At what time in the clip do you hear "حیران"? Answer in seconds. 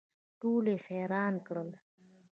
0.85-1.33